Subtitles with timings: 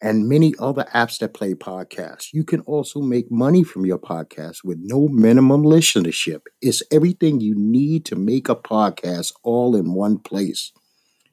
[0.00, 2.28] and many other apps that play podcasts.
[2.32, 6.42] You can also make money from your podcast with no minimum listenership.
[6.60, 10.72] It's everything you need to make a podcast all in one place.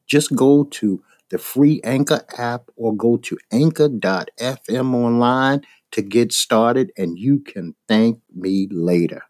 [0.08, 6.92] Just go to the free Anchor app or go to anchor.fm online to get started,
[6.98, 9.22] and you can thank me later.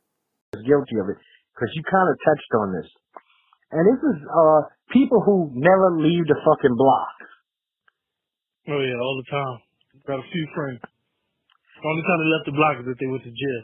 [0.54, 1.18] guilty of it
[1.54, 2.90] because you kind of touched on this.
[3.72, 7.10] And this is uh people who never leave the fucking block.
[8.66, 9.58] Oh yeah, all the time.
[10.10, 10.82] Got a few friends.
[10.82, 13.64] The Only time they left the block is if they went to jail.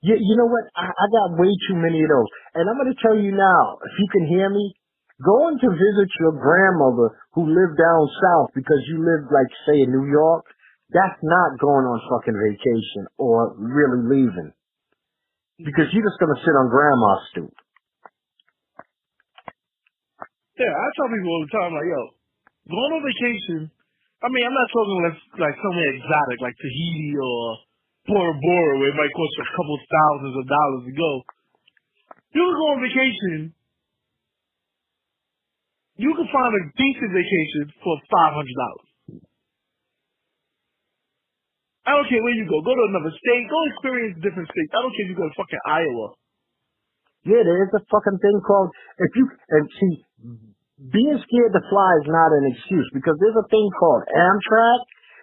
[0.00, 0.64] You, you know what?
[0.76, 2.30] I, I got way too many of those.
[2.56, 4.72] And I'm going to tell you now, if you can hear me,
[5.20, 9.92] going to visit your grandmother who lived down south because you lived, like, say, in
[9.92, 10.44] New York,
[10.92, 14.52] that's not going on fucking vacation or really leaving.
[15.60, 17.54] Because you're just going to sit on grandma's stoop.
[20.60, 22.02] Yeah, I tell people all the time, like, yo,
[22.72, 23.60] going on vacation.
[24.24, 27.60] I mean, I'm not talking like like somewhere exotic, like Tahiti or
[28.08, 31.12] Bora Bora, where it might cost a couple thousands of dollars to go.
[32.32, 33.52] You can go on vacation.
[36.00, 38.88] You can find a decent vacation for five hundred dollars.
[41.84, 42.64] I don't care where you go.
[42.64, 43.44] Go to another state.
[43.44, 44.72] Go experience different states.
[44.72, 46.16] I don't care if you go to fucking Iowa.
[47.28, 49.94] Yeah, there is a fucking thing called if you and see
[50.78, 54.80] being scared to fly is not an excuse because there's a thing called Amtrak,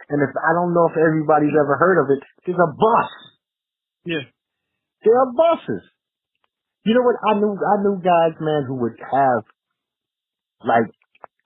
[0.08, 3.12] and if I don't know if everybody's ever heard of it, there's a bus.
[4.08, 4.26] Yeah.
[5.04, 5.84] There are buses.
[6.88, 7.20] You know what?
[7.22, 9.42] I knew I knew guys, man, who would have
[10.66, 10.88] like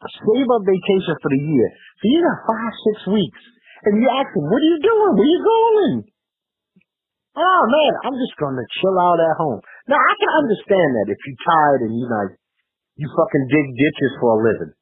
[0.05, 1.67] save up vacation for the year.
[1.99, 3.41] So you got five, six weeks,
[3.83, 5.11] and you ask them, "What are you doing?
[5.17, 5.93] Where are you going?"
[7.35, 9.59] Oh man, I'm just gonna chill out at home.
[9.91, 12.39] Now I can understand that if you're tired and you're like
[12.97, 14.73] you fucking dig ditches for a living.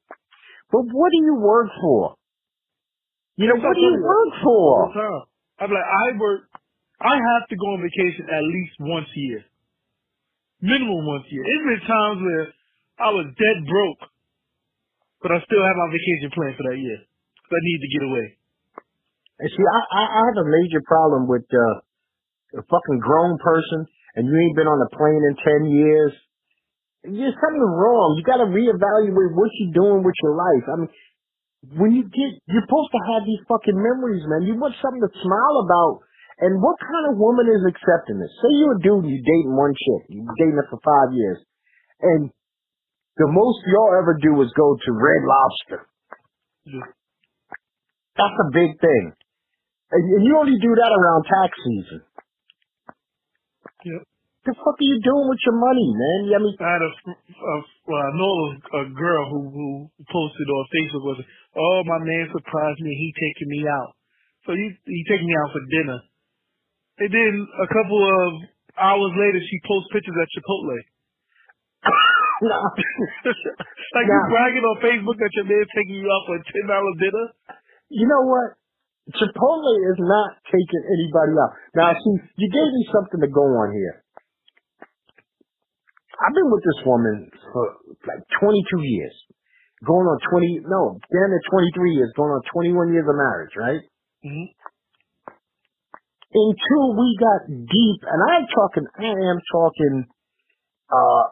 [0.71, 2.15] But what do you work for?
[3.37, 4.93] You know, what do you work for?
[5.59, 6.41] I'm like, I work.
[7.01, 9.43] I have to go on vacation at least once a year,
[10.61, 11.43] minimum once a year.
[11.43, 12.45] There's been times where
[13.01, 14.01] I was dead broke,
[15.21, 16.99] but I still have my vacation planned for that year.
[17.53, 18.27] I need to get away.
[19.39, 23.85] And see, I, I, I have a major problem with uh, a fucking grown person,
[24.15, 26.13] and you ain't been on a plane in ten years.
[27.03, 28.15] There's something wrong.
[28.15, 30.65] You got to reevaluate what you're doing with your life.
[30.71, 30.91] I mean,
[31.75, 34.47] when you get, you're supposed to have these fucking memories, man.
[34.47, 36.07] You want something to smile about.
[36.39, 38.31] And what kind of woman is accepting this?
[38.41, 41.39] Say you're a dude, you're dating one chick, you're dating her for five years,
[42.01, 42.31] and
[43.15, 45.87] the most y'all ever do is go to Red Lobster.
[48.17, 49.13] That's a big thing.
[49.91, 52.01] And and you only do that around tax season.
[53.85, 54.01] Yep.
[54.43, 56.35] The fuck are you doing with your money, man?
[56.35, 57.53] I mean, I had a, a
[57.87, 58.35] well, I know
[58.75, 59.67] a girl who who
[60.11, 61.19] posted on Facebook was,
[61.55, 62.91] "Oh, my man surprised me.
[62.91, 63.95] He taking me out.
[64.43, 65.99] So he he taking me out for dinner."
[66.99, 68.27] And then a couple of
[68.75, 70.77] hours later, she posts pictures at Chipotle.
[72.43, 72.59] no.
[73.95, 74.27] like you Nah.
[74.27, 77.25] bragging on Facebook that your man's taking you out for a ten dollar dinner.
[77.95, 78.59] You know what?
[79.15, 81.51] Chipotle is not taking anybody out.
[81.79, 84.02] Now, see, you gave me something to go on here.
[86.21, 87.63] I've been with this woman for
[88.07, 89.15] like 22 years.
[89.85, 93.83] Going on 20, no, damn it, 23 years, going on 21 years of marriage, right?
[94.23, 94.47] Mm-hmm.
[96.33, 100.05] Until we got deep, and I'm talking, I am talking,
[100.89, 101.23] uh,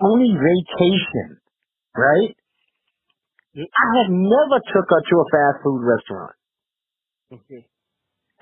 [0.00, 1.38] only vacation,
[1.94, 2.34] right?
[3.56, 6.34] I have never took her to a fast food restaurant.
[7.32, 7.66] Okay.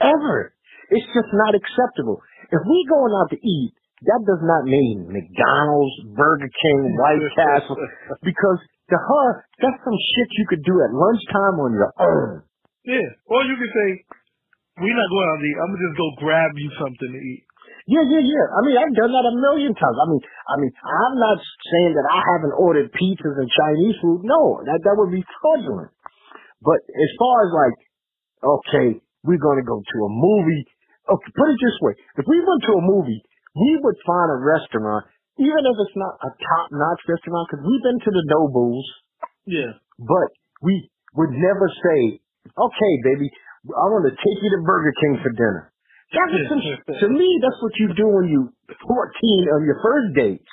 [0.01, 0.55] Ever.
[0.91, 2.21] It's just not acceptable.
[2.53, 3.73] If we going out to eat,
[4.05, 7.81] that does not mean McDonald's, Burger King, White Castle,
[8.21, 8.61] because
[8.93, 9.27] to her,
[9.59, 12.45] that's some shit you could do at lunchtime on your own.
[12.85, 13.09] Yeah.
[13.27, 13.89] Or you can say,
[14.79, 15.59] "We're not going out to eat.
[15.59, 17.43] I'm gonna just go grab you something to eat."
[17.87, 18.47] Yeah, yeah, yeah.
[18.51, 19.97] I mean, I've done that a million times.
[19.99, 24.27] I mean, I mean, I'm not saying that I haven't ordered pizzas and Chinese food.
[24.27, 25.91] No, that that would be fraudulent.
[26.63, 27.77] But as far as like,
[28.43, 28.89] okay,
[29.25, 30.63] we're gonna go to a movie.
[31.11, 33.23] Okay, put it this way: if we went to a movie,
[33.57, 35.09] we would find a restaurant,
[35.41, 38.85] even if it's not a top-notch restaurant, because we've been to the Nobles,
[39.49, 39.73] Yeah.
[39.99, 40.29] but
[40.61, 42.21] we would never say,
[42.53, 43.33] okay, baby,
[43.73, 45.73] I want to take you to Burger King for dinner.
[46.13, 50.09] That was some, to me, that's what you do when you 14 on your first
[50.15, 50.53] dates.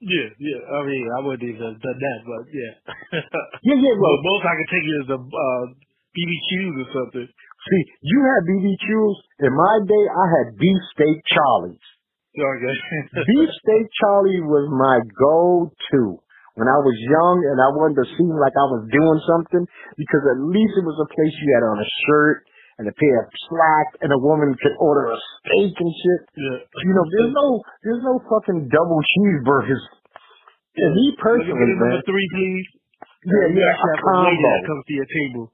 [0.00, 0.60] Yeah, yeah.
[0.64, 2.72] I mean, I wouldn't even have done that, but yeah.
[3.68, 5.64] Yeah, yeah, well, well, most I could take you is a uh,
[6.16, 7.28] BBQs or something.
[7.28, 9.16] see, you had BBQs.
[9.44, 11.84] In my day, I had beefsteak Charlies.
[13.26, 16.22] Beefsteak Charlie was my go-to
[16.54, 19.64] when I was young and I wanted to seem like I was doing something
[19.98, 22.46] because at least it was a place you had on a shirt
[22.78, 26.22] and a pair of slacks and a woman could order a steak and shit.
[26.38, 26.58] yeah.
[26.86, 27.46] You know, there's no,
[27.82, 29.84] there's no fucking double cheeseburgers.
[30.80, 32.66] And me personally, number man, three, please.
[33.26, 34.68] yeah, yeah, a have a lady that combo.
[34.70, 35.44] comes to your table.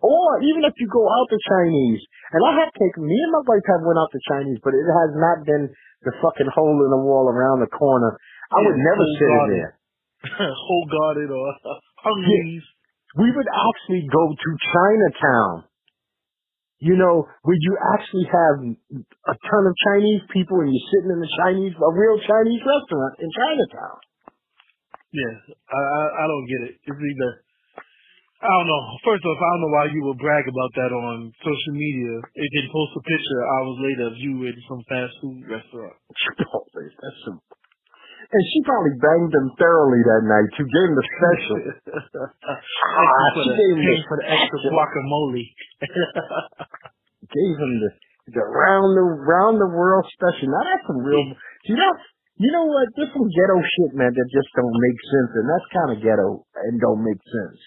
[0.00, 2.02] Or even if you go out to Chinese,
[2.32, 4.86] and I have taken, me and my wife have went out to Chinese, but it
[4.86, 5.68] has not been
[6.06, 8.16] the fucking hole in the wall around the corner.
[8.50, 9.72] I would never sit in there.
[10.66, 11.48] Whole Garden or
[12.04, 12.64] Hungries.
[13.16, 15.64] We would actually go to Chinatown.
[16.80, 21.20] You know, where you actually have a ton of Chinese people and you're sitting in
[21.20, 24.00] a Chinese, a real Chinese restaurant in Chinatown.
[25.12, 25.34] Yeah,
[25.68, 26.74] I, I I don't get it.
[26.80, 27.30] It's either
[28.40, 28.82] I don't know.
[29.04, 32.48] First off, I don't know why you would brag about that on social media and
[32.56, 35.92] then post a picture hours later of you in some fast food restaurant.
[36.08, 37.38] Oh, Chipotle, that's some.
[38.32, 40.48] And she probably banged him thoroughly that night.
[40.56, 41.58] She gave him the special.
[42.48, 45.44] Ah, you for she the, gave him the, for the extra guacamole.
[47.36, 47.90] gave him the,
[48.32, 50.48] the round the round the world special.
[50.48, 51.28] Now that's some real.
[51.68, 51.92] You know,
[52.40, 52.88] you know what?
[52.96, 56.28] There's some ghetto shit, man, that just don't make sense, and that's kind of ghetto
[56.56, 57.60] and don't make sense.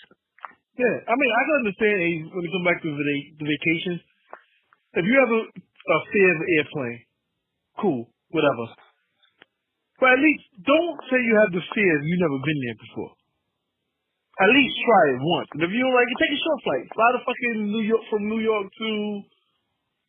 [0.78, 3.96] Yeah, I mean, I can understand eh, when you come back to the, the vacation.
[4.94, 7.00] If you have a, a fear of airplane,
[7.82, 8.66] cool, whatever.
[10.02, 13.12] But at least don't say you have the fear if you've never been there before.
[14.42, 15.50] At least try it once.
[15.54, 16.86] And if you don't like it, take a short flight.
[16.90, 18.90] Fly to fucking New York from New York to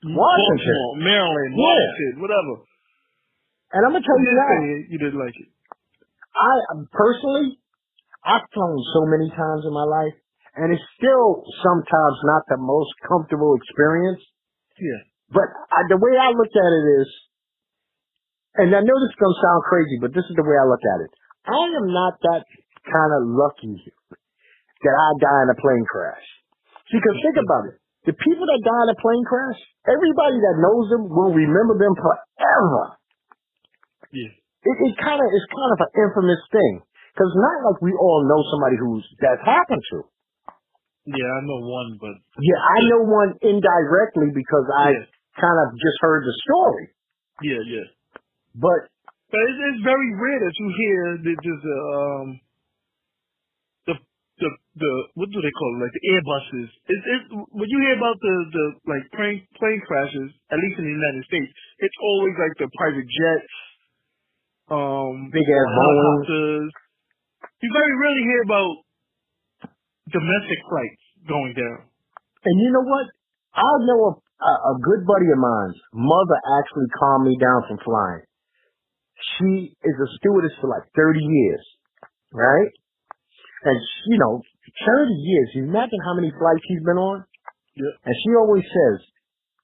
[0.09, 0.65] Washington.
[0.65, 1.61] Baltimore, Maryland, Yeah.
[1.61, 2.55] Washington, whatever.
[3.77, 4.57] And I'm gonna tell you now,
[4.89, 5.49] you didn't like it.
[6.35, 6.53] I
[6.91, 7.61] personally,
[8.25, 10.17] I've flown so many times in my life,
[10.55, 14.23] and it's still sometimes not the most comfortable experience.
[14.79, 15.03] Yeah.
[15.35, 17.09] But I, the way I look at it is,
[18.55, 20.83] and I know this is gonna sound crazy, but this is the way I look
[20.83, 21.11] at it.
[21.51, 22.47] I am not that
[22.87, 23.83] kind of lucky
[24.85, 26.27] that I die in a plane crash.
[26.93, 27.77] Because think about it.
[28.05, 29.59] The people that die in a plane crash,
[29.89, 33.01] everybody that knows them will remember them forever.
[34.12, 34.31] Yeah.
[34.65, 36.85] It, it kind of it's kind of an infamous thing.
[37.12, 40.05] Because not like we all know somebody who's that happened to.
[41.06, 45.06] Yeah, I know one, but Yeah, I know one indirectly because I yeah,
[45.41, 46.97] kind of just heard the story.
[47.43, 47.89] yeah, yeah.
[48.56, 48.89] But
[49.31, 52.29] But it's, it's very rare that you hear that there's a um
[53.87, 53.95] the
[54.41, 54.49] the
[54.79, 56.69] the what do they call it like the Airbuses.
[56.87, 60.85] It's it's when you hear about the the like plane plane crashes, at least in
[60.87, 61.51] the United States,
[61.83, 63.55] it's always like the private jets,
[64.71, 66.71] um, big ass helicopters.
[67.61, 68.84] You very rarely hear about
[70.11, 71.89] domestic flights going down.
[72.45, 73.06] And you know what?
[73.55, 74.12] I know a,
[74.45, 78.25] a, a good buddy of mine's mother actually calmed me down from flying.
[79.39, 81.65] She is a stewardess for like 30 years,
[82.33, 82.71] right?
[83.65, 83.79] And,
[84.12, 84.43] you know,
[84.85, 87.25] 30 years, you imagine how many flights she's been on?
[87.77, 87.97] Yeah.
[88.05, 89.01] And she always says,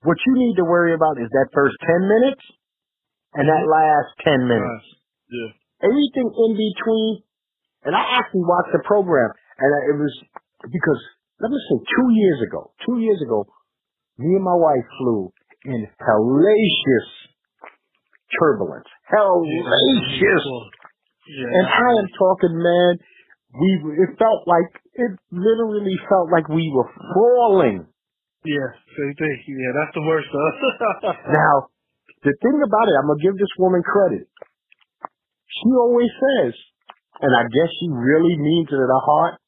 [0.02, 2.40] what you need to worry about is that first 10 minutes
[3.34, 3.76] and that mm-hmm.
[3.76, 4.87] last 10 minutes.
[5.28, 5.50] Yeah.
[5.85, 7.23] Everything in between.
[7.85, 9.30] And I actually watched the program
[9.61, 10.14] and it was
[10.73, 11.00] because,
[11.40, 13.47] let me say, two years ago, two years ago,
[14.19, 15.33] me and my wife flew
[15.64, 17.09] in hellacious
[18.37, 18.88] turbulence.
[19.12, 20.45] Hellacious.
[21.29, 21.59] Yeah.
[21.61, 22.93] And I am talking, man,
[23.52, 23.69] we,
[24.00, 27.87] it felt like, it literally felt like we were falling.
[28.45, 29.37] Yeah, same thing.
[29.49, 31.12] Yeah, that's the worst, huh?
[31.29, 31.69] Now,
[32.25, 34.29] the thing about it, I'm gonna give this woman credit.
[35.49, 36.55] She always says,
[37.21, 39.39] and I guess she really means it in her heart,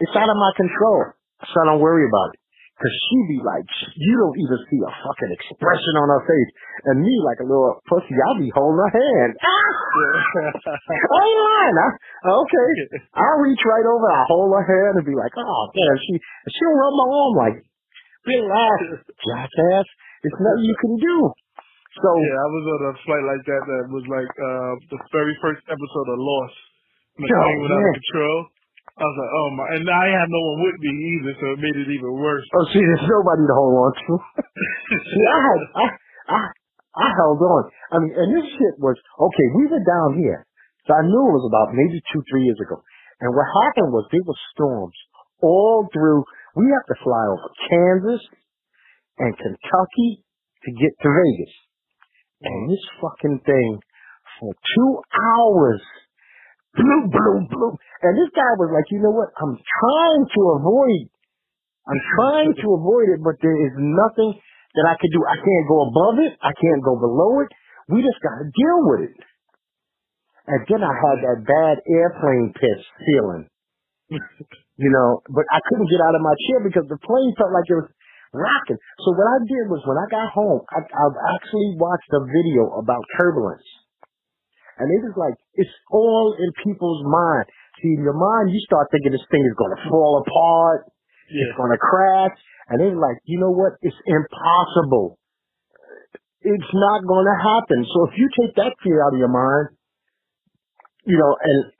[0.00, 2.40] it's out of my control, so I don't worry about it.
[2.76, 3.64] Cause she be like,
[3.96, 6.50] you don't even see a fucking expression on her face.
[6.84, 9.32] And me, like a little pussy, I'll be holding her hand.
[9.40, 11.76] I ain't lying.
[11.88, 11.88] I,
[12.36, 12.68] okay.
[13.16, 16.20] I'll reach right over, I'll hold her hand and be like, oh, man, she,
[16.52, 17.56] she'll rub my arm like,
[18.28, 19.88] relax, jackass.
[20.28, 21.16] It's nothing you can do.
[21.96, 25.32] So, Yeah, I was on a flight like that that was like uh the very
[25.40, 26.58] first episode of Lost.
[27.16, 28.36] The Oh, plane went out of control.
[28.96, 31.60] I was like, oh my and I had no one with me either, so it
[31.60, 32.48] made it even worse.
[32.56, 34.12] oh, see, there's nobody to hold on to.
[35.12, 35.86] See, I had, I,
[36.32, 36.38] I,
[36.96, 37.62] I held on.
[37.92, 40.48] I mean, and this shit was, okay, we were down here.
[40.88, 42.80] So I knew it was about maybe two, three years ago.
[43.20, 44.96] And what happened was there were storms
[45.44, 46.24] all through,
[46.56, 48.22] we had to fly over Kansas
[49.18, 50.24] and Kentucky
[50.64, 51.54] to get to Vegas.
[52.42, 53.80] And this fucking thing
[54.40, 55.82] for two hours.
[56.76, 57.74] Bloom, bloom, bloom.
[58.02, 59.32] And this guy was like, you know what?
[59.40, 61.08] I'm trying to avoid,
[61.88, 64.36] I'm trying to avoid it, but there is nothing
[64.76, 65.24] that I could do.
[65.24, 66.36] I can't go above it.
[66.42, 67.50] I can't go below it.
[67.88, 69.18] We just got to deal with it.
[70.46, 73.48] And then I had that bad airplane piss feeling.
[74.76, 77.68] you know, but I couldn't get out of my chair because the plane felt like
[77.70, 77.90] it was
[78.34, 78.78] rocking.
[79.06, 81.06] So what I did was when I got home, I, I
[81.38, 83.64] actually watched a video about turbulence.
[84.76, 87.48] And it is like, it's all in people's mind.
[87.80, 90.92] See, in your mind, you start thinking this thing is going to fall apart.
[91.32, 91.48] Yeah.
[91.48, 92.36] It's going to crash.
[92.68, 93.80] And they're like, you know what?
[93.80, 95.18] It's impossible.
[96.42, 97.84] It's not going to happen.
[97.88, 99.76] So if you take that fear out of your mind,
[101.06, 101.72] you know, and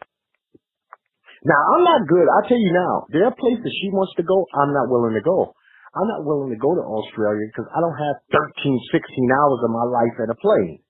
[1.45, 2.27] now I'm not good.
[2.27, 4.47] I'll tell you now, there are places she wants to go.
[4.55, 5.55] I'm not willing to go.
[5.95, 9.71] I'm not willing to go to Australia because I don't have 13, 16 hours of
[9.71, 10.86] my life at a plane.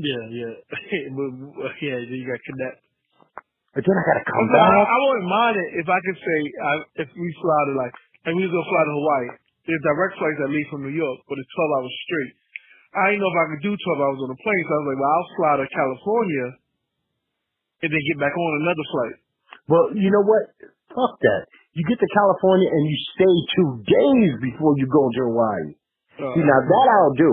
[0.00, 0.54] Yeah, yeah.
[1.84, 2.80] Yeah, you got to connect.
[3.76, 4.72] But then I got to come I, back.
[4.82, 6.72] I wouldn't mind it if I could say I,
[7.06, 7.94] if we fly to like,
[8.26, 9.28] and we was gonna fly to Hawaii.
[9.68, 12.32] There's direct flights that leave from New York, but it's 12 hours straight.
[12.90, 14.88] I didn't know if I could do 12 hours on the plane, so I was
[14.90, 16.46] like, well, I'll fly to California
[17.86, 19.16] and then get back on another flight.
[19.70, 20.44] Well, you know what?
[20.90, 21.42] Fuck that.
[21.78, 25.68] You get to California and you stay two days before you go to Hawaii.
[26.18, 27.32] Uh, See, now that I'll do.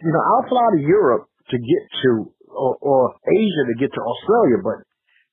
[0.00, 2.10] You know, I'll fly to Europe to get to,
[2.48, 4.80] or, or Asia to get to Australia, but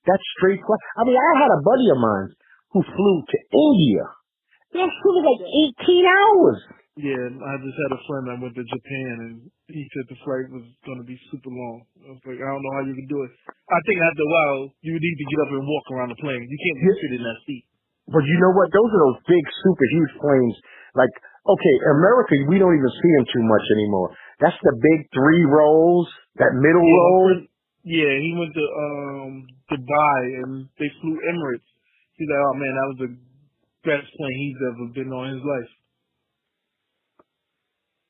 [0.04, 0.80] that's straight flight.
[0.96, 2.28] I mean, I had a buddy of mine
[2.72, 4.04] who flew to India.
[4.76, 5.42] That flew like
[5.80, 6.60] 18 hours.
[7.00, 9.34] yeah, I just had a friend that went to Japan and
[9.72, 11.88] he said the flight was gonna be super long.
[12.04, 13.32] I was like, I don't know how you can do it.
[13.48, 16.20] I think after a while you would need to get up and walk around the
[16.20, 16.44] plane.
[16.44, 17.64] You can't just sit in that seat.
[18.12, 18.68] But you know what?
[18.72, 20.56] Those are those big, super huge planes.
[20.96, 21.12] Like,
[21.44, 24.08] okay, America, we don't even see them too much anymore.
[24.40, 27.48] That's the big three rows, that middle Yeah, friend-
[27.84, 31.66] Yeah, he went to um Dubai and they flew Emirates.
[32.16, 33.12] He's like, oh man, that was the
[33.84, 35.72] best plane he's ever been on in his life.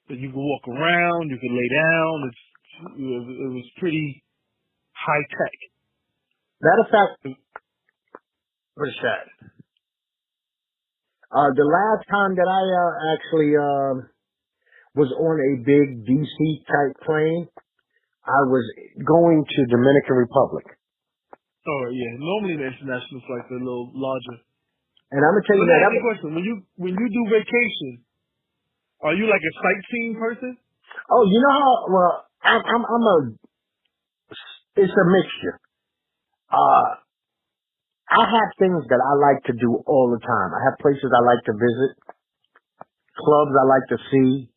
[0.08, 2.16] But you can walk around, you can lay down.
[2.28, 2.44] It's
[3.00, 4.25] it was, it was pretty
[4.92, 5.56] high tech.
[6.62, 7.38] Matter of fact,
[8.76, 9.26] what is that?
[11.30, 14.08] Uh, the last time that I uh, actually um,
[14.99, 16.37] was on a big DC
[16.67, 17.47] type plane,
[18.26, 18.64] I was
[19.07, 20.67] going to Dominican Republic,
[21.69, 24.40] Oh yeah, normally the international flights are a little larger.
[25.12, 25.81] and I'm gonna tell you that.
[25.85, 28.05] ask you question: When you when you do vacation,
[29.05, 30.57] are you like a sightseeing person?
[31.12, 31.73] oh, you know how?
[31.93, 32.12] Well,
[32.43, 33.17] I'm, I'm, I'm a.
[34.81, 35.61] It's a mixture.
[36.49, 37.05] Uh,
[38.09, 40.49] I have things that I like to do all the time.
[40.57, 41.90] I have places I like to visit,
[43.12, 44.49] clubs I like to see,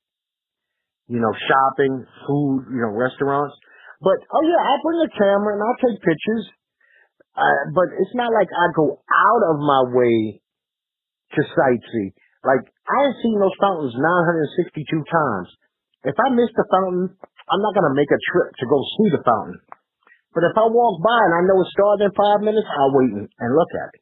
[1.12, 3.51] you know, shopping, food, you know, restaurants.
[4.00, 6.46] But oh yeah, I'll bring a camera and I'll take pictures.
[7.36, 10.39] Uh, but it's not like I go out of my way
[11.36, 12.15] to sightsee.
[12.48, 15.50] Like I have seen those fountains 962 times.
[16.08, 17.12] If I miss the fountain,
[17.51, 19.60] I'm not gonna make a trip to go see the fountain.
[20.32, 23.12] But if I walk by and I know it started in five minutes, I'll wait
[23.12, 24.01] and, and look at it.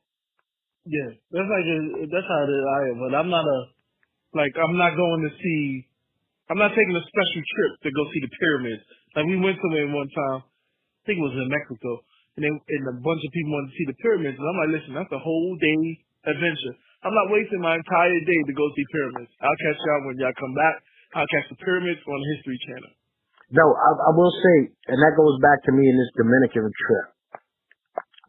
[0.86, 2.64] Yeah, that's like a, that's how it is.
[2.64, 3.60] I am, but I'm not a
[4.34, 5.89] like I'm not going to see.
[6.50, 8.82] I'm not taking a special trip to go see the pyramids.
[9.14, 10.42] Like we went somewhere one time.
[10.46, 12.02] I think it was in Mexico,
[12.38, 14.74] and they, and a bunch of people wanted to see the pyramids, and I'm like,
[14.78, 15.82] listen, that's a whole day
[16.26, 16.76] adventure.
[17.06, 19.32] I'm not wasting my entire day to go see pyramids.
[19.40, 20.76] I'll catch y'all when y'all come back.
[21.16, 22.94] I'll catch the pyramids on the History Channel.
[23.50, 24.56] No, I, I will say,
[24.94, 27.06] and that goes back to me in this Dominican trip.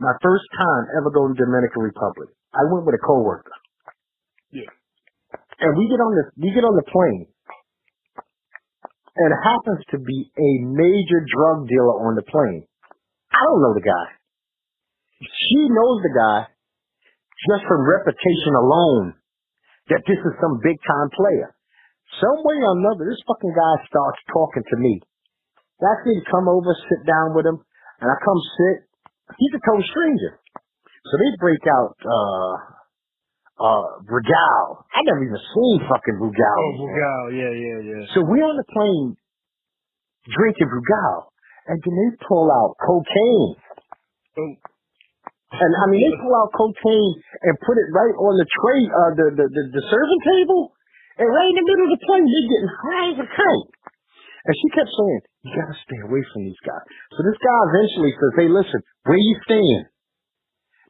[0.00, 3.52] My first time ever going to Dominican Republic, I went with a coworker.
[4.48, 4.70] Yeah.
[5.60, 7.28] And we get on the we get on the plane,
[9.16, 12.64] and happens to be a major drug dealer on the plane.
[13.32, 14.06] I don't know the guy.
[15.20, 16.38] She knows the guy
[17.48, 19.14] just from reputation alone
[19.88, 21.54] that this is some big time player.
[22.20, 25.00] Some way or another, this fucking guy starts talking to me.
[25.80, 27.58] Asked me to come over, sit down with him,
[28.00, 28.78] and I come sit.
[29.38, 30.40] He's a total stranger.
[31.06, 32.79] So they break out uh
[33.60, 34.88] uh Brugal.
[34.96, 36.58] I never even seen fucking Brugal.
[36.58, 36.90] Oh, before.
[36.96, 38.02] Bugal, yeah, yeah, yeah.
[38.16, 39.16] So we're on the plane
[40.32, 41.28] drinking Brugal,
[41.68, 43.52] and then they pull out cocaine.
[44.40, 44.52] Oh,
[45.60, 47.12] And I mean, they pull out cocaine
[47.42, 50.72] and put it right on the tray, uh, the, the, the, the serving table,
[51.18, 53.68] and right in the middle of the plane, they're getting high as a kite.
[54.40, 56.86] And she kept saying, you gotta stay away from these guys.
[57.12, 59.84] So this guy eventually says, hey, listen, where you staying?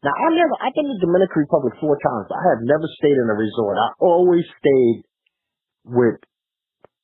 [0.00, 2.32] Now I never, I've been to the Dominican Republic four times.
[2.32, 3.76] I have never stayed in a resort.
[3.76, 5.04] I always stayed
[5.84, 6.16] with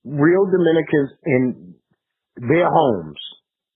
[0.05, 1.43] real Dominicans in
[2.41, 3.21] their homes.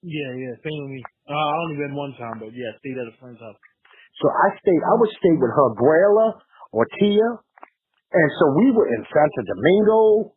[0.00, 1.02] Yeah, yeah, same with me.
[1.28, 3.60] Uh, I only been one time, but yeah, stayed at a friend's house.
[4.24, 6.40] So I stayed, I would stay with her Gruela
[6.72, 7.30] or Tia.
[8.12, 10.32] And so we were in Santo Domingo.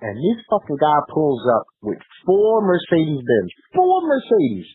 [0.00, 3.50] And this fucking guy pulls up with four Mercedes Benz.
[3.74, 4.66] Four Mercedes.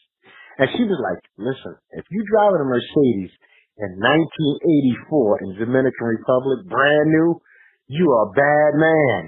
[0.59, 3.33] And she was like, listen, if you drive a Mercedes
[3.81, 7.41] in 1984 in Dominican Republic, brand new,
[7.89, 9.21] you are a bad man.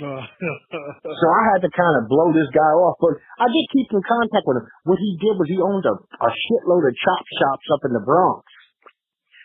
[0.00, 0.24] Uh,
[1.20, 4.00] So I had to kind of blow this guy off, but I did keep in
[4.08, 4.66] contact with him.
[4.88, 8.00] What he did was he owned a, a shitload of chop shops up in the
[8.00, 8.42] Bronx,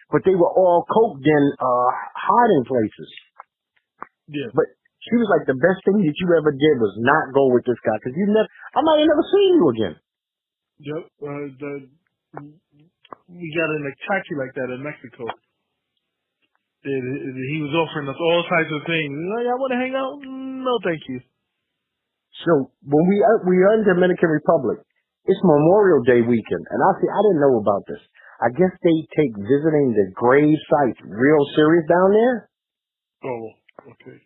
[0.09, 3.09] but they were all coked in uh, hiding places.
[4.31, 4.49] yeah.
[4.55, 4.71] But
[5.03, 7.79] she was like, the best thing that you ever did was not go with this
[7.83, 9.95] guy because you never, I might have never seen you again.
[10.79, 11.03] Yep.
[11.21, 11.71] Uh, the,
[13.29, 15.25] we got an taxi like that in Mexico.
[16.85, 19.11] It, it, he was offering us all types of things.
[19.11, 20.21] Like, I want to hang out.
[20.21, 21.19] No, thank you.
[22.45, 24.77] So when we uh, we are in Dominican Republic,
[25.25, 27.99] it's Memorial Day weekend, and I see I didn't know about this.
[28.37, 32.35] I guess they take visiting the grave sites real serious down there.
[33.25, 33.45] Oh,
[33.97, 34.21] okay.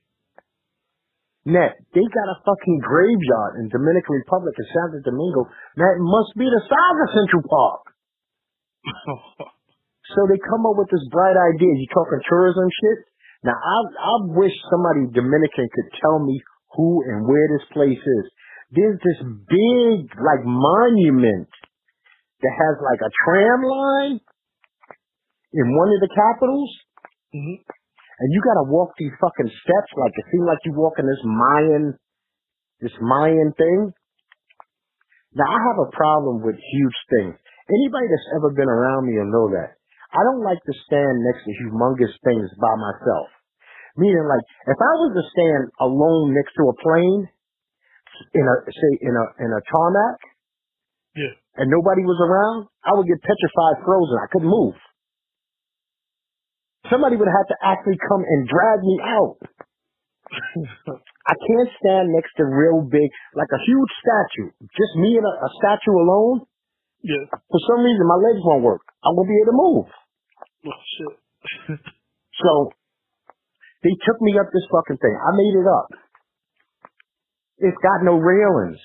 [1.46, 6.46] Net, they got a fucking graveyard in Dominican Republic in Santo Domingo that must be
[6.46, 7.82] the size of Central Park.
[10.16, 11.72] So they come up with this bright idea.
[11.72, 13.00] You talking tourism shit?
[13.48, 16.42] Now I I wish somebody Dominican could tell me
[16.76, 18.26] who and where this place is.
[18.72, 21.48] There's this big like monument
[22.42, 24.20] that has like a tram line
[25.54, 26.72] in one of the capitals,
[27.34, 27.60] hmm
[28.22, 31.98] and you gotta walk these fucking steps like it seems like you walking this Mayan
[32.82, 33.94] this Mayan thing.
[35.34, 37.34] Now I have a problem with huge things.
[37.34, 39.80] Anybody that's ever been around me will know that.
[40.12, 43.32] I don't like to stand next to humongous things by myself.
[43.98, 47.22] Meaning like if I was to stand alone next to a plane
[48.36, 50.18] in a say in a in a tarmac
[51.16, 51.34] Yeah.
[51.58, 54.18] and nobody was around, I would get petrified frozen.
[54.20, 54.76] I couldn't move.
[56.90, 59.38] Somebody would have to actually come and drag me out.
[61.28, 64.50] I can't stand next to real big, like a huge statue.
[64.74, 66.48] Just me and a, a statue alone.
[67.04, 67.26] Yeah.
[67.30, 68.82] For some reason, my legs won't work.
[69.04, 69.88] I won't be able to move.
[70.66, 71.80] Oh, shit.
[72.42, 72.72] So
[73.84, 75.14] they took me up this fucking thing.
[75.14, 75.90] I made it up.
[77.60, 78.82] It's got no railings.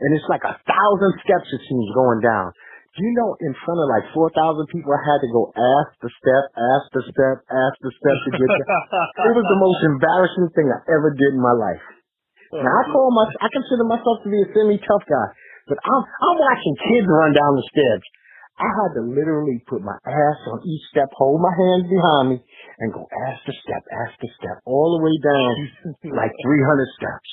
[0.00, 2.52] And it's like a thousand steps it seems going down.
[2.92, 4.36] You know in front of like 4,000
[4.68, 8.30] people I had to go ask the step, ask the step, ask the step to
[8.36, 8.68] get there?
[9.32, 11.80] It was the most embarrassing thing I ever did in my life.
[12.52, 15.26] Oh, now I call my, I consider myself to be a semi tough guy,
[15.72, 18.04] but I'm, I'm watching kids run down the steps.
[18.60, 22.36] I had to literally put my ass on each step, hold my hands behind me,
[22.84, 25.52] and go ask the step, ask the step, all the way down
[26.12, 27.30] like 300 steps.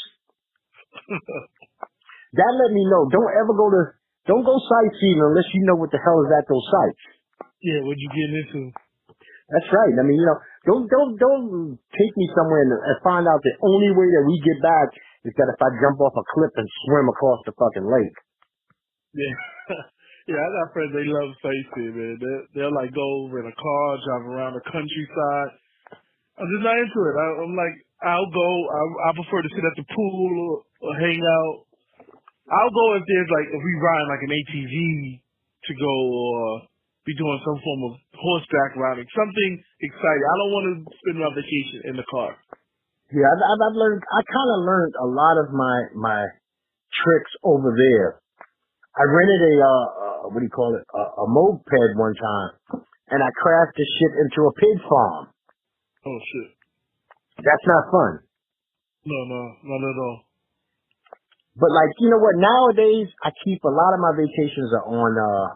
[2.40, 3.10] That let me know.
[3.12, 3.82] Don't ever go to,
[4.30, 7.04] don't go sightseeing unless you know what the hell is at those sites.
[7.66, 8.62] yeah, what you getting into?
[9.50, 9.96] That's right.
[9.96, 11.48] I mean, you know, don't don't don't
[11.96, 14.94] take me somewhere and, and find out the only way that we get back
[15.26, 18.18] is that if I jump off a cliff and swim across the fucking lake.
[19.16, 19.36] Yeah.
[20.32, 22.16] yeah, I got friends, they love sightseeing, man.
[22.22, 25.52] They, they'll like go over in a car, drive around the countryside.
[26.40, 27.16] I'm just not into it.
[27.20, 30.54] I, I'm like, I'll go, I, I prefer to sit at the pool or,
[30.88, 31.56] or hang out.
[32.50, 34.76] I'll go if there's like, if we ride like an ATV
[35.22, 36.70] to go or
[37.06, 40.26] be doing some form of horseback riding, something exciting.
[40.26, 42.38] I don't want to spend my vacation in the car.
[43.10, 44.02] Yeah, I've, I've I've learned.
[44.06, 46.22] I kind of learned a lot of my my
[46.94, 48.22] tricks over there.
[48.94, 51.66] I rented a uh, uh what do you call it a, a moped
[51.98, 55.34] one time, and I crashed the shit into a pig farm.
[56.06, 56.50] Oh shit.
[57.42, 58.14] That's not fun.
[59.06, 60.29] No, no, not at all.
[61.60, 62.40] But like, you know what?
[62.40, 65.48] Nowadays, I keep a lot of my vacations are on uh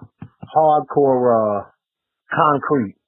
[0.51, 1.59] hardcore uh
[2.27, 2.99] concrete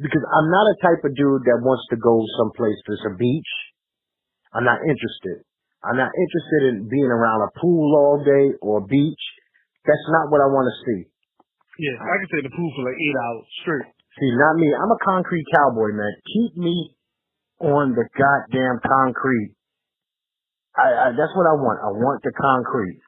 [0.00, 3.52] because I'm not a type of dude that wants to go someplace that's a beach.
[4.54, 5.44] I'm not interested.
[5.84, 9.24] I'm not interested in being around a pool all day or a beach.
[9.84, 11.00] That's not what I want to see.
[11.78, 13.88] Yeah, I can stay in the pool for like eight hours straight.
[14.18, 14.72] See, not me.
[14.74, 16.10] I'm a concrete cowboy, man.
[16.26, 16.96] Keep me
[17.60, 19.54] on the goddamn concrete.
[20.78, 21.78] I, I that's what I want.
[21.82, 23.02] I want the concrete.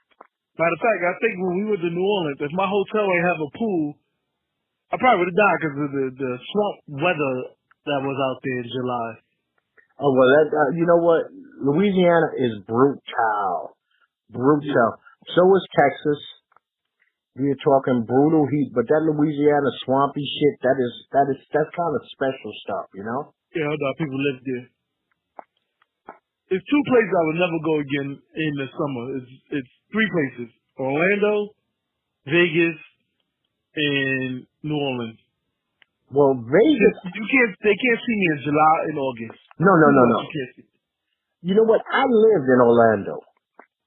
[0.59, 3.31] Matter of fact, I think when we went to New Orleans, if my hotel ain't
[3.31, 3.97] have a pool,
[4.93, 7.35] I probably would have died because of the, the swamp weather
[7.87, 9.11] that was out there in July.
[10.03, 11.31] Oh well, that uh, you know what?
[11.63, 13.77] Louisiana is brutal,
[14.29, 14.91] brutal.
[15.37, 16.21] So is Texas.
[17.37, 21.71] we are talking brutal heat, but that Louisiana swampy shit, that is that is that's
[21.77, 23.33] kind of special stuff, you know.
[23.55, 24.67] Yeah, of people live there.
[26.51, 29.05] It's two places I would never go again in the summer.
[29.23, 29.33] It's
[29.63, 31.55] it's three places: Orlando,
[32.27, 32.79] Vegas,
[33.79, 35.23] and New Orleans.
[36.11, 36.97] Well, Vegas.
[37.07, 37.55] You can't.
[37.63, 39.39] They can't see me in July and August.
[39.63, 40.19] No, no, no, no.
[40.27, 40.67] You.
[41.43, 41.87] You know what?
[41.87, 43.23] I lived in Orlando.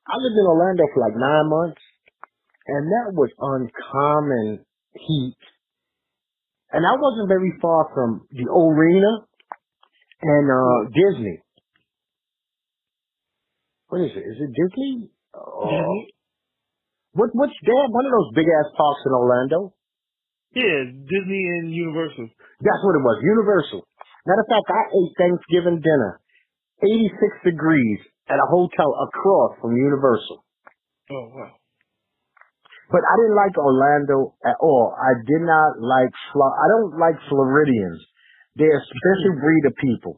[0.08, 1.84] I lived in Orlando for like nine months,
[2.68, 4.64] and that was uncommon
[4.96, 5.42] heat.
[6.72, 9.28] And I wasn't very far from the arena
[10.24, 11.44] and uh Disney.
[13.94, 14.26] What is it?
[14.26, 15.06] Is it Disney?
[15.38, 16.18] Uh, Disney?
[17.14, 17.86] What what's that?
[17.94, 19.78] One of those big ass parks in Orlando.
[20.58, 22.26] Yeah, Disney and Universal.
[22.66, 23.22] That's what it was.
[23.22, 23.86] Universal.
[24.26, 26.18] Matter of fact, I ate Thanksgiving dinner,
[26.82, 28.02] 86 degrees
[28.34, 30.42] at a hotel across from Universal.
[31.14, 31.54] Oh wow.
[32.90, 34.90] But I didn't like Orlando at all.
[34.98, 38.02] I did not like Flo- I don't like Floridians.
[38.58, 40.18] They're a special breed of people.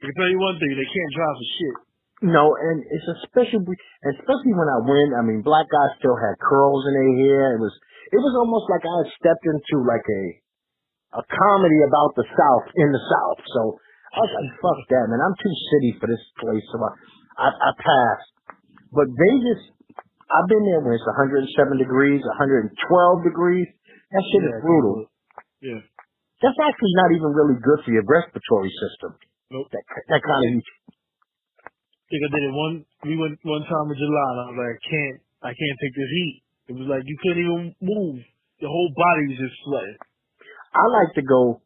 [0.00, 1.85] I can tell you one thing: they can't drive for shit.
[2.24, 5.12] No, and it's a special breed, and especially when I went.
[5.12, 7.44] I mean, black guys still had curls in their hair.
[7.56, 7.74] It was,
[8.08, 10.24] it was almost like I had stepped into like a,
[11.20, 13.40] a comedy about the South in the South.
[13.52, 13.60] So
[14.16, 15.20] I was like, fuck that, man.
[15.20, 16.64] I'm too city for this place.
[16.72, 16.90] So I,
[17.36, 18.28] I, I passed.
[18.96, 19.60] But Vegas,
[20.32, 22.72] I've been there when it's 107 degrees, 112
[23.28, 23.68] degrees.
[24.16, 24.94] That shit Yeah, is brutal.
[25.60, 25.80] Yeah.
[26.40, 29.20] That's actually not even really good for your respiratory system.
[29.52, 29.68] Nope.
[29.72, 29.84] That,
[30.16, 30.68] that kind of heat.
[32.06, 32.86] Think I did it one.
[33.02, 35.18] We went one time in July, and I was like, I can't.
[35.42, 36.36] I can't take this heat.
[36.70, 38.22] It was like you couldn't even move.
[38.62, 39.98] Your whole body was just sweating.
[40.70, 41.62] I like to go.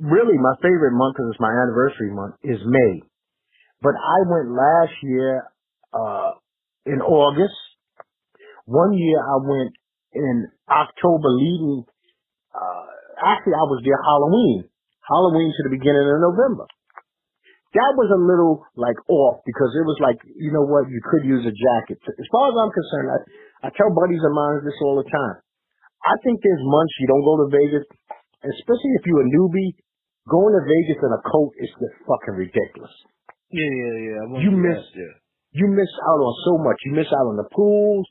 [0.00, 3.02] Really, my favorite month because it's my anniversary month is May.
[3.82, 5.44] But I went last year
[5.92, 6.32] uh
[6.86, 7.56] in August.
[8.64, 9.72] One year I went
[10.12, 10.36] in
[10.68, 11.84] October, leading.
[12.54, 12.86] Uh,
[13.24, 14.68] actually, I was there Halloween.
[15.08, 16.66] Halloween to the beginning of November.
[17.76, 21.24] That was a little like off because it was like, you know what, you could
[21.28, 22.00] use a jacket.
[22.00, 23.18] As far as I'm concerned, I,
[23.66, 25.36] I tell buddies of mine this all the time.
[26.00, 27.84] I think there's months you don't go to Vegas,
[28.40, 29.76] especially if you're a newbie.
[30.28, 32.92] Going to Vegas in a coat is just fucking ridiculous.
[33.48, 34.20] Yeah, yeah, yeah.
[34.44, 35.14] You miss- that, Yeah.
[35.56, 36.76] You miss out on so much.
[36.84, 38.04] You miss out on the pools.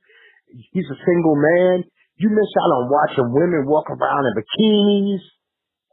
[0.49, 1.85] He's a single man.
[2.17, 5.21] You miss out on watching women walk around in bikinis.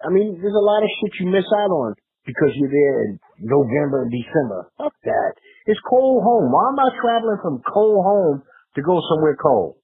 [0.00, 1.92] I mean, there's a lot of shit you miss out on
[2.24, 4.70] because you're there in November and December.
[4.78, 5.32] Fuck that.
[5.66, 6.52] It's cold home.
[6.52, 8.42] Why am I traveling from cold home
[8.76, 9.76] to go somewhere cold?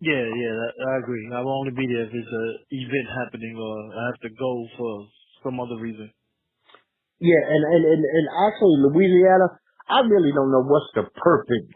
[0.00, 1.28] Yeah, yeah, that, I agree.
[1.28, 4.52] I will only be there if there's a event happening or I have to go
[4.78, 4.92] for
[5.44, 6.08] some other reason.
[7.20, 11.68] Yeah, and, and, and, and actually Louisiana, I really don't know what's the perfect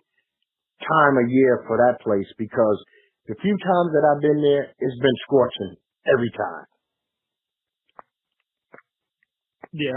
[0.81, 2.79] time of year for that place because
[3.29, 5.77] the few times that I've been there, it's been scorching
[6.09, 6.65] every time.
[9.75, 9.91] Yeah,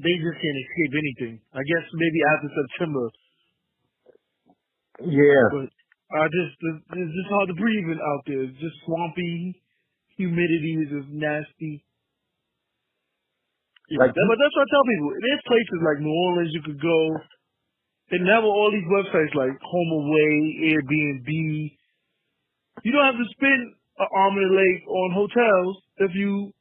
[0.00, 1.40] they- just can't escape anything.
[1.52, 3.06] I guess maybe after September,
[5.04, 5.44] Yeah.
[5.52, 5.68] but
[6.16, 8.42] I just it's just hard to breathe in out there.
[8.48, 9.60] It's just swampy,
[10.16, 11.84] humidity is just nasty.
[13.90, 15.12] Yeah, Like that- but that's what I tell people.
[15.20, 17.20] There's places like New Orleans you could go.
[18.12, 21.76] And now with all these websites like HomeAway, Airbnb,
[22.84, 26.54] you don't have to spend an arm and a leg on hotels if you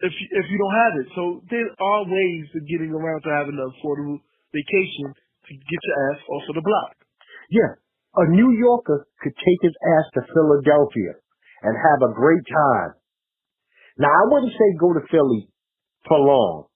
[0.00, 1.06] if if you don't have it.
[1.14, 4.18] So there are ways of getting around to having an affordable
[4.50, 6.94] vacation to get your ass off of the block.
[7.50, 7.78] Yeah,
[8.16, 11.20] a New Yorker could take his ass to Philadelphia
[11.62, 12.92] and have a great time.
[13.98, 15.46] Now, I wouldn't say go to Philly
[16.08, 16.66] for long,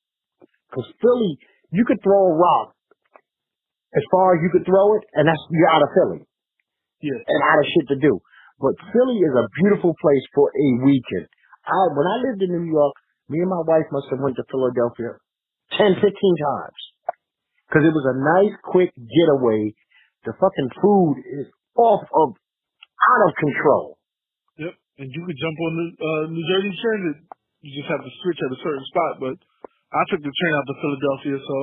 [0.70, 1.34] because Philly,
[1.72, 2.76] you could throw a rock
[3.96, 6.22] as far as you could throw it, and that's you're out of Philly
[7.00, 7.18] Yeah.
[7.18, 8.20] and out of shit to do.
[8.60, 11.26] But Philly is a beautiful place for a weekend.
[11.66, 12.94] I when I lived in New York,
[13.28, 15.20] me and my wife must have went to Philadelphia
[15.76, 16.80] 10, 15 times.
[17.68, 19.76] Because it was a nice, quick getaway.
[20.24, 24.00] The fucking food is off of, out of control.
[24.56, 24.72] Yep.
[25.04, 27.16] And you could jump on the uh, New Jersey Transit.
[27.60, 29.12] You just have to switch at a certain spot.
[29.20, 29.36] But
[29.92, 31.56] I took the train out to Philadelphia, so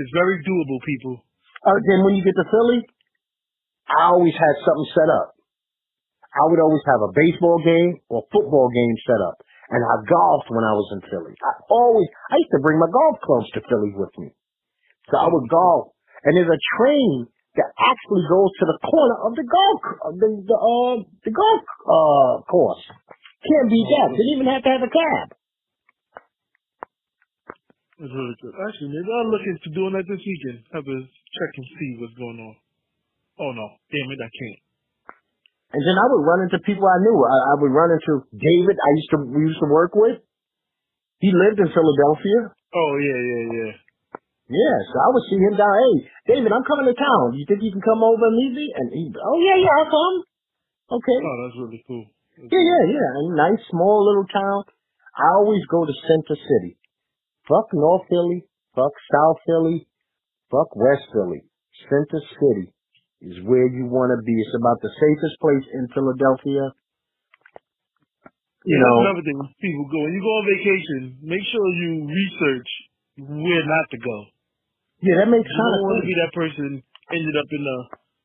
[0.00, 1.14] it's very doable, people.
[1.60, 2.80] Uh, then when you get to Philly,
[3.88, 5.36] I always had something set up.
[6.34, 9.38] I would always have a baseball game or football game set up.
[9.70, 11.34] And I golfed when I was in Philly.
[11.40, 14.36] I always, I used to bring my golf clubs to Philly with me.
[15.08, 15.96] So I would golf.
[16.24, 19.78] And there's a train that actually goes to the corner of the golf,
[20.20, 22.82] the, the, uh, the golf, uh, course.
[23.44, 24.12] Can't beat that.
[24.16, 25.26] Didn't even have to have a cab.
[28.00, 28.54] It's really good.
[28.58, 30.66] Actually, maybe I'll look into doing that this weekend.
[30.74, 32.54] Have a check and see what's going on.
[33.38, 34.63] Oh no, damn it, I can't.
[35.74, 37.18] And then I would run into people I knew.
[37.26, 38.78] I, I would run into David.
[38.78, 40.22] I used to we used to work with.
[41.18, 42.54] He lived in Philadelphia.
[42.54, 43.72] Oh yeah, yeah, yeah.
[44.54, 45.74] Yeah, so I would see him down.
[45.74, 45.94] Hey,
[46.36, 47.34] David, I'm coming to town.
[47.34, 48.66] You think you can come over and meet me?
[48.76, 50.16] And he, oh yeah, yeah, I'll come.
[50.94, 51.18] Okay.
[51.18, 52.06] Oh, that's really cool.
[52.38, 53.08] That's Yeah, yeah, yeah.
[53.18, 54.62] A nice small little town.
[55.16, 56.78] I always go to Center City.
[57.50, 58.46] Fuck North Philly.
[58.78, 59.88] Fuck South Philly.
[60.54, 61.48] Fuck West Philly.
[61.90, 62.70] Center City
[63.24, 64.32] is where you want to be.
[64.36, 66.76] It's about the safest place in Philadelphia.
[68.64, 69.38] You Yeah, know, that's another thing.
[69.60, 71.00] People go when you go on vacation.
[71.24, 72.70] Make sure you research
[73.20, 74.16] where not to go.
[75.04, 76.68] yeah, that makes You don't want to be that person
[77.12, 77.78] ended up in a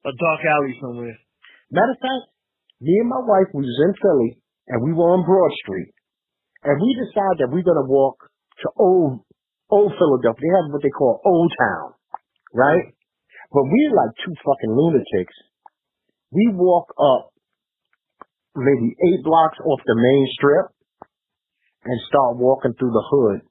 [0.08, 1.18] a dark alley somewhere.
[1.72, 2.32] Matter of fact,
[2.80, 4.40] me and my wife we was in Philly
[4.72, 5.92] and we were on Broad Street,
[6.64, 8.16] and we decided that we're gonna walk
[8.64, 9.28] to old
[9.70, 10.40] old Philadelphia.
[10.40, 11.88] They have what they call Old Town,
[12.56, 12.96] right?
[13.52, 15.34] But we're like two fucking lunatics.
[16.32, 17.34] We walk up
[18.56, 20.68] maybe eight blocks off the main strip
[21.86, 23.42] and start walking through the hood.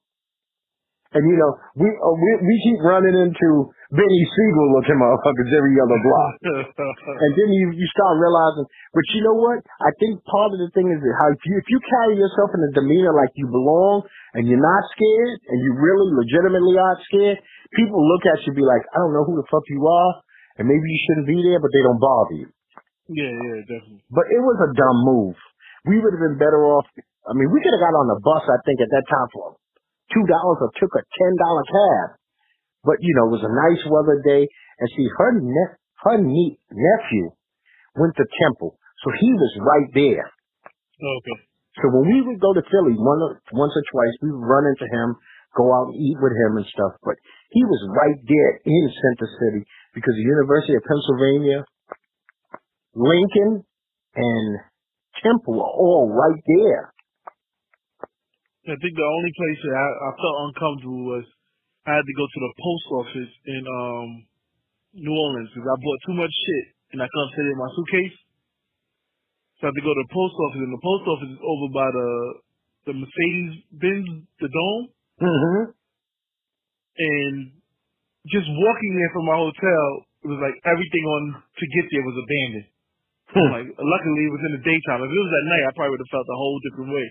[1.16, 3.48] And you know, we uh, we we keep running into
[3.96, 6.32] Beanie Sigel looking motherfuckers every other block.
[7.24, 9.64] And then you you start realizing, but you know what?
[9.80, 12.52] I think part of the thing is that how if you if you carry yourself
[12.52, 14.04] in a demeanor like you belong
[14.36, 17.40] and you're not scared and you really legitimately aren't scared,
[17.72, 20.12] people look at you and be like, I don't know who the fuck you are,
[20.60, 22.48] and maybe you shouldn't be there, but they don't bother you.
[23.08, 24.04] yeah, yeah, definitely.
[24.12, 25.40] But it was a dumb move.
[25.88, 26.84] We would have been better off.
[27.24, 28.44] I mean, we could have got on the bus.
[28.44, 29.56] I think at that time for
[30.14, 32.08] two dollars or took a ten dollar cab.
[32.84, 36.60] But you know, it was a nice weather day, and see her ne- her nie-
[36.70, 37.30] nephew
[37.96, 40.28] went to Temple, so he was right there.
[40.98, 41.38] Okay.
[41.82, 44.66] So when we would go to Philly one or, once or twice, we would run
[44.66, 45.14] into him,
[45.54, 46.98] go out and eat with him and stuff.
[47.06, 47.14] But
[47.50, 49.62] he was right there in Center City
[49.94, 51.62] because the University of Pennsylvania,
[52.94, 53.62] Lincoln,
[54.16, 54.48] and
[55.22, 56.94] Temple are all right there.
[58.68, 61.24] I think the only place that I, I felt uncomfortable was
[61.88, 64.08] I had to go to the post office in um
[64.92, 67.70] New Orleans because I bought too much shit and I couldn't fit it in my
[67.76, 68.16] suitcase.
[69.58, 71.68] So I had to go to the post office, and the post office is over
[71.74, 72.08] by the
[72.88, 74.08] the Mercedes Benz,
[74.40, 74.86] the Dome,
[75.18, 75.74] Mm-hmm.
[75.74, 77.36] and
[78.30, 79.84] just walking there from my hotel,
[80.22, 82.68] it was like everything on to get there was abandoned.
[83.34, 83.50] Hmm.
[83.50, 85.02] Like luckily it was in the daytime.
[85.02, 87.06] If it was at night, I probably would have felt a whole different way.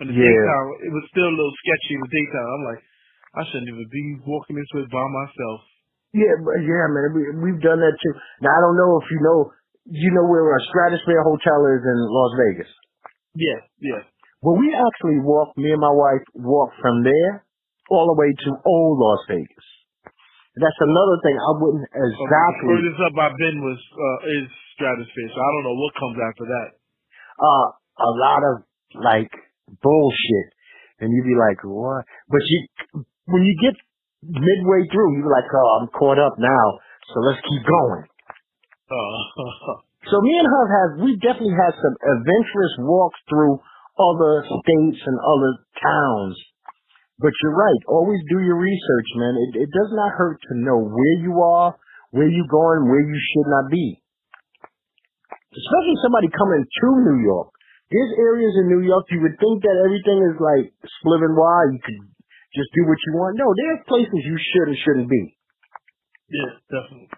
[0.00, 0.24] But the Yeah.
[0.24, 2.48] daytime, it was still a little sketchy in the daytime.
[2.56, 2.82] I'm like,
[3.36, 5.60] I shouldn't even be walking this way by myself.
[6.16, 8.14] Yeah, but yeah, man, we, we've done that too.
[8.40, 9.38] Now I don't know if you know,
[9.92, 12.70] you know where our Stratosphere Hotel is in Las Vegas.
[13.36, 14.02] Yeah, yeah.
[14.42, 17.44] Well, we actually walked, me and my wife walked from there
[17.92, 19.66] all the way to old Las Vegas.
[20.56, 25.38] That's another thing I wouldn't exactly, furthest up I've been was uh, is Stratosphere, so
[25.38, 26.68] I don't know what comes after that.
[27.38, 27.66] uh,
[28.02, 28.54] a lot of
[28.98, 29.30] like
[29.78, 30.48] bullshit.
[31.00, 32.04] And you'd be like, what?
[32.28, 32.58] But you,
[33.30, 33.78] when you get
[34.22, 36.66] midway through, you're like, oh, I'm caught up now.
[37.14, 38.04] So let's keep going.
[38.90, 43.60] Uh, So me and her have, we definitely had some adventurous walks through
[44.00, 46.36] other states and other towns.
[47.20, 47.82] But you're right.
[47.86, 49.36] Always do your research, man.
[49.36, 51.76] It, it does not hurt to know where you are,
[52.16, 54.00] where you're going, where you should not be.
[55.52, 57.52] Especially somebody coming to New York.
[57.90, 60.70] There's areas in New York you would think that everything is like
[61.02, 61.74] slipping wide.
[61.74, 62.00] You could
[62.54, 63.34] just do what you want.
[63.34, 65.22] No, there's places you should and shouldn't be.
[66.30, 67.10] yeah, definitely.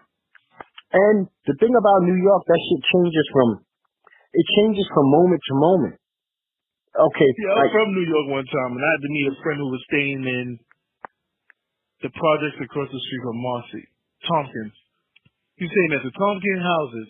[0.93, 3.65] And the thing about New York, that shit changes from,
[4.33, 5.97] it changes from moment to moment.
[6.93, 9.33] Okay, Yeah, I was like, from New York one time, and I had to meet
[9.33, 10.61] a friend who was staying in
[12.05, 13.85] the projects across the street from Marcy,
[14.29, 14.77] Tompkins.
[15.57, 17.09] He's staying at the Tompkins houses.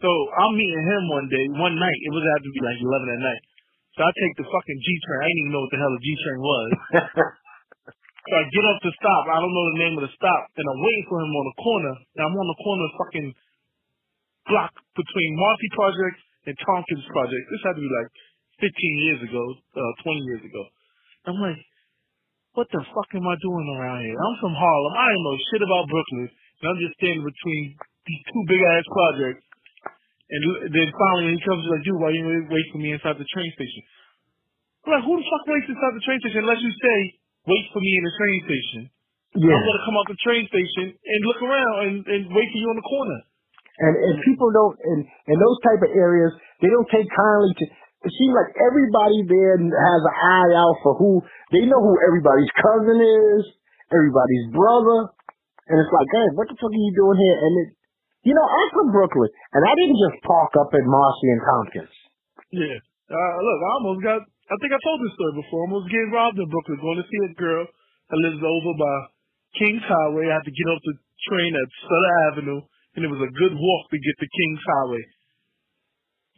[0.00, 1.98] So I'm meeting him one day, one night.
[2.00, 3.42] It was have to be like 11 at night.
[3.96, 5.20] So I take the fucking G train.
[5.20, 6.70] I didn't even know what the hell a G train was.
[8.28, 9.22] So I get up to stop.
[9.26, 11.56] I don't know the name of the stop, and I'm waiting for him on the
[11.58, 11.94] corner.
[12.14, 13.28] And I'm on the corner fucking
[14.46, 17.44] block between Marcy Projects and Tompkins Project.
[17.50, 18.10] This had to be like
[18.62, 20.62] 15 years ago, uh, 20 years ago.
[21.26, 21.58] I'm like,
[22.54, 24.14] what the fuck am I doing around here?
[24.14, 24.94] I'm from Harlem.
[24.94, 26.30] I don't know shit about Brooklyn.
[26.30, 27.62] And I'm just standing between
[28.06, 29.42] these two big ass projects.
[30.30, 30.40] And
[30.70, 33.82] then finally he comes like, dude, why you wait for me inside the train station?
[34.86, 36.98] I'm like, who the fuck waits inside the train station unless you say,
[37.50, 38.80] wait for me in the train station?
[39.34, 39.54] Yeah.
[39.54, 42.68] I'm gonna come out the train station and look around and, and wait for you
[42.70, 43.18] on the corner.
[43.80, 44.98] And, and people don't, in,
[45.34, 47.64] in those type of areas, they don't take kindly to,
[48.06, 51.20] it seems like everybody there has an eye out for who,
[51.52, 53.42] they know who everybody's cousin is,
[53.88, 55.10] everybody's brother.
[55.70, 57.36] And it's like, hey, what the fuck are you doing here?
[57.40, 57.68] And it,
[58.20, 61.96] You know, I'm from Brooklyn, and I didn't just park up at Marcy and Tompkins.
[62.52, 62.78] Yeah.
[63.08, 64.20] Uh, look, I almost got.
[64.20, 65.62] I think I told this story before.
[65.62, 68.96] I almost getting robbed in Brooklyn, going to see a girl that lives over by
[69.56, 70.28] Kings Highway.
[70.28, 70.96] I had to get off the
[71.30, 72.60] train at Sutter Avenue,
[72.98, 75.04] and it was a good walk to get to Kings Highway.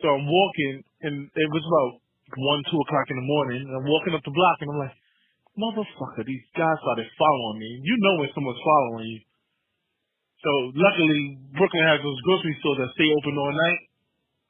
[0.05, 1.91] So I'm walking, and it was about
[2.37, 3.61] one, two o'clock in the morning.
[3.67, 4.97] And I'm walking up the block, and I'm like,
[5.59, 7.71] motherfucker, these guys started following me.
[7.83, 9.21] You know when someone's following you.
[10.43, 13.81] So luckily, Brooklyn has those grocery stores that stay open all night.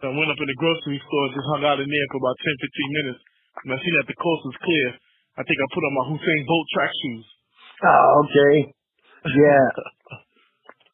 [0.01, 2.37] So I went up in the grocery store, just hung out in there for about
[2.41, 3.21] 10, 15 minutes.
[3.63, 4.89] And I seen that the coast was clear.
[5.37, 7.27] I think I put on my Usain Bolt track shoes.
[7.85, 8.55] Oh, okay.
[9.37, 9.67] Yeah.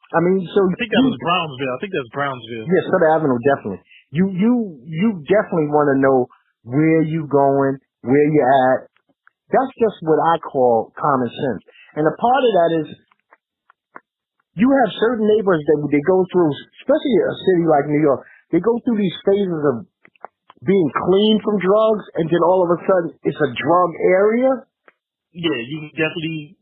[0.09, 1.73] I mean, so I think that was Brownsville.
[1.73, 2.65] I think that's Brownsville.
[2.65, 3.85] Yeah, Sutter Avenue, definitely.
[4.09, 4.53] You you
[4.89, 6.19] you definitely want to know
[6.65, 8.89] where you going, where you at.
[9.53, 11.61] That's just what I call common sense.
[12.01, 12.87] And a part of that is
[14.59, 16.51] you have certain neighbors that they go through,
[16.83, 19.77] especially a city like New York, they go through these phases of
[20.67, 24.51] being clean from drugs, and then all of a sudden it's a drug area.
[25.31, 26.59] Yeah, you definitely